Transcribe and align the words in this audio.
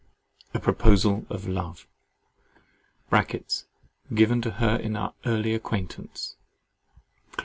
A 0.55 0.59
PROPOSAL 0.59 1.27
OF 1.29 1.47
LOVE 1.47 1.87
(Given 4.15 4.41
to 4.41 4.49
her 4.53 4.75
in 4.75 4.95
our 4.95 5.13
early 5.27 5.53
acquaintance) 5.53 6.37
"Oh! 7.37 7.39